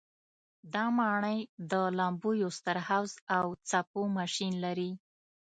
[0.73, 1.39] دا ماڼۍ
[1.71, 4.91] د لامبو یو ستر حوض او څپو ماشین لري.